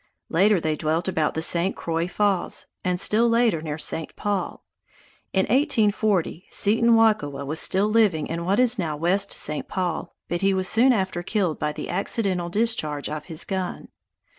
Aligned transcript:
Later 0.29 0.59
they 0.59 0.75
dwelt 0.75 1.07
about 1.07 1.37
St. 1.43 1.75
Croix 1.75 2.07
Falls, 2.07 2.65
and 2.83 2.99
still 2.99 3.29
later 3.29 3.61
near 3.61 3.77
St. 3.77 4.15
Paul. 4.15 4.63
In 5.31 5.41
1840, 5.41 6.47
Cetanwakuwa 6.49 7.45
was 7.45 7.59
still 7.59 7.85
living 7.87 8.25
in 8.25 8.43
what 8.43 8.59
is 8.59 8.79
now 8.79 8.97
West 8.97 9.31
St. 9.31 9.67
Paul, 9.67 10.15
but 10.27 10.41
he 10.41 10.55
was 10.55 10.67
soon 10.67 10.91
after 10.91 11.21
killed 11.21 11.59
by 11.59 11.71
the 11.71 11.87
accidental 11.91 12.49
discharge 12.49 13.09
of 13.09 13.25
his 13.25 13.45
gun. 13.45 13.89